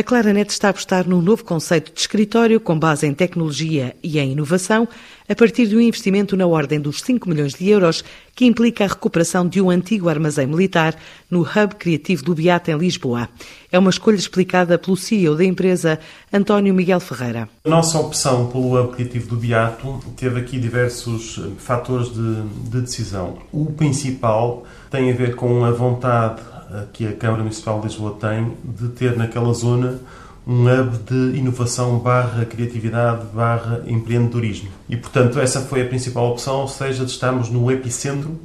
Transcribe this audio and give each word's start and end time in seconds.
A 0.00 0.02
Claranet 0.02 0.50
está 0.50 0.68
a 0.68 0.70
apostar 0.70 1.06
num 1.06 1.20
novo 1.20 1.44
conceito 1.44 1.92
de 1.92 2.00
escritório 2.00 2.58
com 2.58 2.78
base 2.78 3.06
em 3.06 3.12
tecnologia 3.12 3.94
e 4.02 4.18
em 4.18 4.32
inovação, 4.32 4.88
a 5.28 5.34
partir 5.34 5.66
de 5.66 5.76
um 5.76 5.80
investimento 5.80 6.38
na 6.38 6.46
ordem 6.46 6.80
dos 6.80 7.02
5 7.02 7.28
milhões 7.28 7.52
de 7.52 7.68
euros, 7.68 8.02
que 8.34 8.46
implica 8.46 8.82
a 8.82 8.86
recuperação 8.86 9.46
de 9.46 9.60
um 9.60 9.68
antigo 9.68 10.08
armazém 10.08 10.46
militar 10.46 10.96
no 11.30 11.42
Hub 11.42 11.74
Criativo 11.78 12.24
do 12.24 12.34
Beato, 12.34 12.70
em 12.70 12.78
Lisboa. 12.78 13.28
É 13.70 13.78
uma 13.78 13.90
escolha 13.90 14.16
explicada 14.16 14.78
pelo 14.78 14.96
CEO 14.96 15.36
da 15.36 15.44
empresa, 15.44 15.98
António 16.32 16.72
Miguel 16.72 17.00
Ferreira. 17.00 17.46
A 17.62 17.68
nossa 17.68 17.98
opção 17.98 18.46
pelo 18.46 18.80
Hub 18.80 18.94
Criativo 18.94 19.28
do 19.28 19.36
Beato 19.36 20.02
teve 20.16 20.40
aqui 20.40 20.58
diversos 20.58 21.38
eh, 21.38 21.50
fatores 21.58 22.08
de, 22.08 22.42
de 22.70 22.80
decisão. 22.80 23.36
O 23.52 23.66
principal 23.66 24.64
tem 24.90 25.10
a 25.10 25.14
ver 25.14 25.36
com 25.36 25.62
a 25.62 25.70
vontade 25.70 26.40
que 26.92 27.06
a 27.06 27.12
Câmara 27.12 27.42
Municipal 27.42 27.80
de 27.80 27.88
Lisboa 27.88 28.16
tem 28.20 28.56
de 28.64 28.88
ter 28.88 29.16
naquela 29.16 29.52
zona 29.52 30.00
um 30.46 30.64
hub 30.66 30.98
de 30.98 31.38
inovação 31.38 31.98
barra 31.98 32.44
criatividade 32.44 33.26
barra 33.32 33.82
empreendedorismo. 33.86 34.70
E, 34.88 34.96
portanto, 34.96 35.38
essa 35.38 35.60
foi 35.60 35.82
a 35.82 35.86
principal 35.86 36.30
opção, 36.30 36.60
ou 36.60 36.68
seja, 36.68 37.04
de 37.04 37.10
estarmos 37.10 37.50
no 37.50 37.70
epicentro 37.70 38.38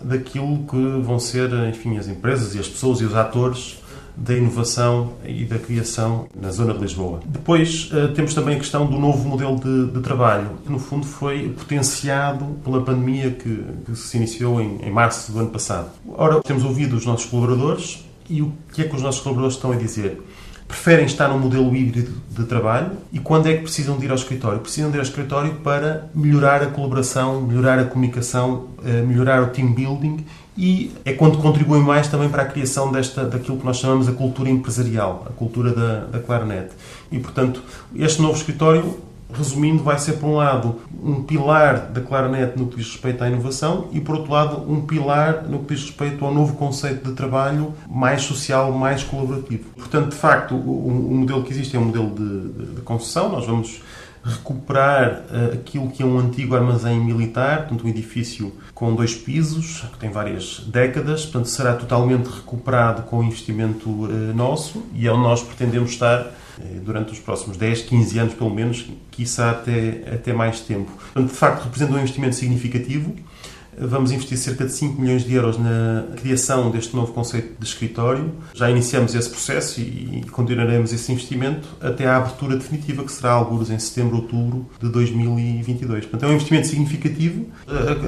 daquilo 0.00 0.64
que 0.68 1.02
vão 1.02 1.18
ser, 1.18 1.52
enfim, 1.68 1.98
as 1.98 2.06
empresas 2.06 2.54
e 2.54 2.58
as 2.58 2.68
pessoas 2.68 3.00
e 3.00 3.04
os 3.04 3.14
atores 3.14 3.78
da 4.18 4.34
inovação 4.34 5.12
e 5.24 5.44
da 5.44 5.58
criação 5.58 6.26
na 6.38 6.50
zona 6.50 6.74
de 6.74 6.80
Lisboa. 6.80 7.20
Depois 7.24 7.90
uh, 7.92 8.12
temos 8.14 8.34
também 8.34 8.56
a 8.56 8.58
questão 8.58 8.86
do 8.86 8.98
novo 8.98 9.28
modelo 9.28 9.56
de, 9.56 9.92
de, 9.92 10.00
trabalho, 10.00 10.50
que 10.64 10.72
no 10.72 10.78
fundo 10.78 11.06
foi 11.06 11.48
potenciado 11.50 12.44
pela 12.64 12.82
pandemia 12.82 13.30
que, 13.30 13.64
que 13.86 13.96
se 13.96 14.16
iniciou 14.16 14.60
em, 14.60 14.80
em, 14.82 14.90
março 14.90 15.32
do 15.32 15.38
ano 15.38 15.50
passado. 15.50 15.90
Ora, 16.08 16.40
temos 16.42 16.64
ouvido 16.64 16.96
os 16.96 17.06
nossos 17.06 17.26
colaboradores 17.26 18.07
e 18.28 18.42
o 18.42 18.52
que 18.72 18.82
é 18.82 18.84
que 18.88 18.94
os 18.94 19.02
nossos 19.02 19.20
colaboradores 19.20 19.56
estão 19.56 19.72
a 19.72 19.76
dizer? 19.76 20.22
Preferem 20.66 21.06
estar 21.06 21.28
num 21.28 21.38
modelo 21.38 21.74
híbrido 21.74 22.12
de 22.30 22.44
trabalho 22.44 22.92
e 23.10 23.18
quando 23.18 23.46
é 23.46 23.54
que 23.54 23.62
precisam 23.62 23.98
de 23.98 24.04
ir 24.04 24.10
ao 24.10 24.16
escritório? 24.16 24.60
Precisam 24.60 24.90
de 24.90 24.96
ir 24.96 25.00
ao 25.00 25.04
escritório 25.04 25.54
para 25.56 26.10
melhorar 26.14 26.62
a 26.62 26.66
colaboração, 26.66 27.40
melhorar 27.40 27.78
a 27.78 27.84
comunicação, 27.84 28.68
eh, 28.84 29.00
melhorar 29.00 29.42
o 29.42 29.46
team 29.46 29.72
building 29.72 30.26
e 30.58 30.92
é 31.04 31.12
quando 31.12 31.38
contribuem 31.38 31.80
mais 31.80 32.08
também 32.08 32.28
para 32.28 32.42
a 32.42 32.46
criação 32.46 32.90
desta, 32.90 33.24
daquilo 33.24 33.58
que 33.58 33.64
nós 33.64 33.76
chamamos 33.76 34.08
a 34.08 34.12
cultura 34.12 34.50
empresarial, 34.50 35.24
a 35.30 35.32
cultura 35.32 35.72
da, 35.72 36.00
da 36.00 36.18
Clarinet. 36.18 36.72
E, 37.12 37.18
portanto, 37.20 37.62
este 37.94 38.20
novo 38.20 38.36
escritório, 38.36 38.98
resumindo, 39.32 39.82
vai 39.82 39.98
ser, 39.98 40.14
por 40.14 40.26
um 40.26 40.36
lado, 40.36 40.76
um 41.02 41.22
pilar 41.22 41.88
da 41.90 42.00
Clarinet 42.00 42.58
no 42.58 42.66
que 42.66 42.76
diz 42.76 42.86
respeito 42.86 43.22
à 43.22 43.28
inovação 43.28 43.88
e, 43.92 44.00
por 44.00 44.16
outro 44.16 44.32
lado, 44.32 44.70
um 44.70 44.80
pilar 44.80 45.44
no 45.44 45.60
que 45.60 45.74
diz 45.74 45.84
respeito 45.84 46.24
ao 46.24 46.32
novo 46.32 46.54
conceito 46.54 47.08
de 47.08 47.14
trabalho 47.14 47.74
mais 47.88 48.22
social, 48.22 48.72
mais 48.72 49.02
colaborativo. 49.04 49.70
Portanto, 49.76 50.10
de 50.10 50.16
facto, 50.16 50.54
o, 50.54 51.08
o 51.10 51.14
modelo 51.14 51.42
que 51.44 51.52
existe 51.52 51.76
é 51.76 51.78
um 51.78 51.84
modelo 51.84 52.10
de, 52.10 52.48
de, 52.48 52.74
de 52.76 52.80
concessão. 52.80 53.28
Nós 53.30 53.46
vamos 53.46 53.82
recuperar 54.22 55.24
uh, 55.30 55.54
aquilo 55.54 55.90
que 55.90 56.02
é 56.02 56.06
um 56.06 56.18
antigo 56.18 56.54
armazém 56.54 56.98
militar, 57.00 57.58
portanto, 57.60 57.84
um 57.84 57.88
edifício 57.88 58.52
com 58.74 58.94
dois 58.94 59.14
pisos, 59.14 59.84
que 59.92 59.98
tem 59.98 60.10
várias 60.10 60.60
décadas, 60.66 61.22
portanto, 61.22 61.46
será 61.48 61.74
totalmente 61.74 62.26
recuperado 62.26 63.02
com 63.02 63.22
investimento 63.22 63.88
uh, 63.88 64.34
nosso 64.34 64.82
e 64.94 65.06
é 65.06 65.12
onde 65.12 65.22
nós 65.22 65.42
pretendemos 65.42 65.90
estar 65.90 66.20
uh, 66.20 66.80
durante 66.82 67.12
os 67.12 67.18
próximos 67.18 67.56
10, 67.56 67.82
15 67.82 68.18
anos, 68.18 68.34
pelo 68.34 68.50
menos, 68.50 68.86
quiçá 69.10 69.50
até, 69.50 70.02
até 70.12 70.32
mais 70.32 70.60
tempo. 70.60 70.90
Portanto, 70.92 71.30
de 71.30 71.36
facto, 71.36 71.64
representa 71.64 71.92
um 71.92 71.98
investimento 71.98 72.34
significativo 72.34 73.14
Vamos 73.80 74.10
investir 74.10 74.36
cerca 74.38 74.64
de 74.64 74.72
5 74.72 75.00
milhões 75.00 75.24
de 75.24 75.34
euros 75.34 75.58
na 75.58 76.04
criação 76.16 76.70
deste 76.70 76.94
novo 76.96 77.12
conceito 77.12 77.58
de 77.58 77.66
escritório. 77.66 78.32
Já 78.54 78.70
iniciamos 78.70 79.14
esse 79.14 79.30
processo 79.30 79.80
e 79.80 80.24
continuaremos 80.30 80.92
esse 80.92 81.12
investimento 81.12 81.68
até 81.80 82.06
à 82.06 82.16
abertura 82.16 82.56
definitiva, 82.56 83.04
que 83.04 83.12
será 83.12 83.32
alguns 83.32 83.70
em 83.70 83.78
setembro, 83.78 84.16
outubro 84.16 84.66
de 84.80 84.88
2022. 84.88 86.06
Portanto, 86.06 86.24
é 86.24 86.32
um 86.32 86.34
investimento 86.34 86.66
significativo. 86.66 87.46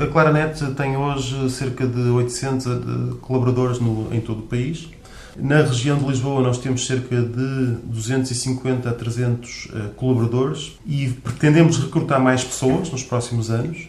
A 0.03 0.07
Claranet 0.07 0.65
tem 0.77 0.97
hoje 0.97 1.51
cerca 1.51 1.87
de 1.87 2.01
800 2.01 3.19
colaboradores 3.21 3.79
no, 3.79 4.13
em 4.13 4.21
todo 4.21 4.41
o 4.41 4.43
país. 4.43 4.89
Na 5.37 5.63
região 5.63 5.97
de 5.97 6.05
Lisboa 6.07 6.43
nós 6.43 6.59
temos 6.59 6.87
cerca 6.87 7.23
de 7.23 7.77
250 7.85 8.91
a 8.91 8.93
300 8.93 9.67
uh, 9.67 9.89
colaboradores 9.97 10.79
e 10.85 11.09
pretendemos 11.09 11.79
recrutar 11.79 12.21
mais 12.21 12.43
pessoas 12.43 12.91
nos 12.91 13.03
próximos 13.03 13.51
anos. 13.51 13.89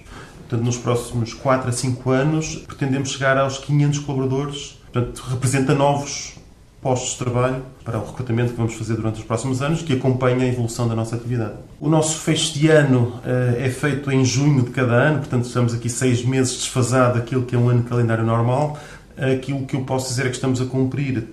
Portanto, 0.51 0.66
nos 0.66 0.78
próximos 0.78 1.34
4 1.34 1.69
a 1.69 1.72
5 1.72 2.12
anos, 2.12 2.56
pretendemos 2.67 3.12
chegar 3.12 3.38
aos 3.38 3.57
500 3.59 4.00
colaboradores. 4.00 4.78
Portanto, 4.91 5.23
representa 5.29 5.73
novos 5.73 6.34
postos 6.81 7.12
de 7.12 7.19
trabalho 7.19 7.63
para 7.85 7.97
o 7.97 8.06
recrutamento 8.06 8.51
que 8.51 8.57
vamos 8.57 8.73
fazer 8.73 8.95
durante 8.95 9.22
os 9.22 9.23
próximos 9.23 9.61
anos, 9.61 9.81
que 9.81 9.94
acompanha 9.94 10.44
a 10.44 10.47
evolução 10.47 10.90
da 10.90 10.94
nossa 10.94 11.16
atividade. 11.16 11.53
O 11.79 11.88
nosso 11.88 12.19
fecho 12.19 12.53
de 12.53 12.67
ano 12.67 13.22
uh, 13.23 13.61
é 13.61 13.69
feito 13.69 14.11
em 14.11 14.25
junho 14.25 14.63
de 14.63 14.72
cada 14.72 14.91
ano, 14.91 15.19
portanto 15.19 15.45
estamos 15.45 15.73
aqui 15.73 15.88
seis 15.88 16.25
meses 16.25 16.57
desfasado 16.57 17.17
daquilo 17.17 17.44
que 17.44 17.56
é 17.56 17.57
um 17.57 17.69
ano 17.69 17.84
de 17.84 17.88
calendário 17.88 18.25
normal. 18.25 18.78
Aquilo 19.17 19.66
que 19.66 19.78
eu 19.78 19.85
posso 19.85 20.09
dizer 20.09 20.25
é 20.25 20.29
que 20.29 20.35
estamos 20.35 20.59
a 20.59 20.66
cumprir 20.66 21.29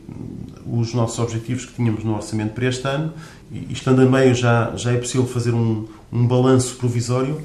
os 0.65 0.95
nossos 0.95 1.19
objetivos 1.19 1.65
que 1.65 1.73
tínhamos 1.73 2.05
no 2.05 2.15
orçamento 2.15 2.53
para 2.53 2.67
este 2.67 2.87
ano, 2.87 3.13
e 3.51 3.73
estando 3.73 4.01
a 4.01 4.05
meio 4.05 4.33
já, 4.33 4.77
já 4.77 4.93
é 4.93 4.97
possível 4.97 5.27
fazer 5.27 5.55
um, 5.55 5.89
um 6.13 6.25
balanço 6.25 6.77
provisório, 6.77 7.41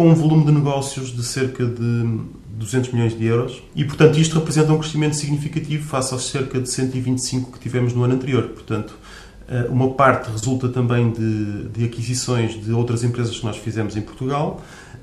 com 0.00 0.08
um 0.08 0.14
volume 0.14 0.46
de 0.46 0.52
negócios 0.52 1.14
de 1.14 1.22
cerca 1.22 1.62
de 1.62 2.20
200 2.52 2.90
milhões 2.90 3.18
de 3.18 3.22
euros 3.26 3.62
e, 3.76 3.84
portanto, 3.84 4.18
isto 4.18 4.38
representa 4.38 4.72
um 4.72 4.78
crescimento 4.78 5.14
significativo 5.14 5.86
face 5.86 6.14
aos 6.14 6.30
cerca 6.30 6.58
de 6.58 6.70
125 6.70 7.52
que 7.52 7.58
tivemos 7.58 7.92
no 7.92 8.02
ano 8.02 8.14
anterior. 8.14 8.44
Portanto, 8.44 8.94
eh, 9.46 9.66
uma 9.68 9.90
parte 9.90 10.30
resulta 10.30 10.70
também 10.70 11.10
de, 11.10 11.68
de 11.68 11.84
aquisições 11.84 12.64
de 12.64 12.72
outras 12.72 13.04
empresas 13.04 13.38
que 13.38 13.44
nós 13.44 13.58
fizemos 13.58 13.94
em 13.94 14.00
Portugal, 14.00 14.62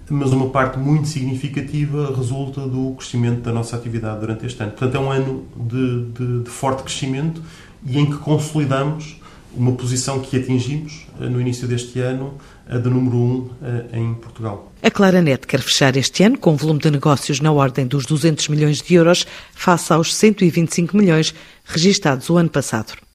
mas 0.09 0.31
uma 0.31 0.49
parte 0.49 0.79
muito 0.79 1.07
significativa 1.07 2.11
resulta 2.17 2.61
do 2.61 2.95
crescimento 2.97 3.41
da 3.41 3.53
nossa 3.53 3.75
atividade 3.75 4.19
durante 4.19 4.47
este 4.47 4.63
ano. 4.63 4.71
Portanto, 4.71 4.95
é 4.95 4.99
um 4.99 5.11
ano 5.11 5.45
de, 5.55 6.05
de, 6.05 6.39
de 6.39 6.49
forte 6.49 6.81
crescimento 6.81 7.39
e 7.85 7.99
em 7.99 8.07
que 8.07 8.17
consolidamos 8.17 9.21
uma 9.55 9.71
posição 9.73 10.19
que 10.19 10.37
atingimos 10.37 11.07
eh, 11.19 11.25
no 11.25 11.39
início 11.39 11.67
deste 11.67 11.99
ano, 11.99 12.37
a 12.67 12.77
de 12.77 12.89
número 12.89 13.17
1 13.17 13.19
um, 13.19 13.49
eh, 13.61 13.99
em 13.99 14.13
Portugal. 14.15 14.71
A 14.81 14.91
Claranet 14.91 15.47
quer 15.47 15.61
fechar 15.61 15.95
este 15.95 16.23
ano 16.23 16.37
com 16.37 16.53
um 16.53 16.55
volume 16.55 16.79
de 16.79 16.91
negócios 16.91 17.39
na 17.39 17.51
ordem 17.51 17.87
dos 17.87 18.05
200 18.05 18.47
milhões 18.49 18.81
de 18.81 18.93
euros, 18.93 19.25
face 19.53 19.91
aos 19.93 20.13
125 20.15 20.95
milhões 20.95 21.33
registados 21.65 22.29
o 22.29 22.37
ano 22.37 22.49
passado. 22.49 22.97